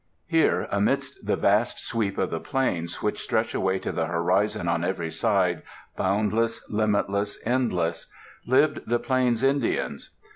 [0.25, 4.83] Here, amidst the vast sweep of the plains which stretch away to the horizon on
[4.83, 5.61] every side,
[5.95, 8.07] boundless, limitless, endless,
[8.47, 10.09] lived the plains Indians.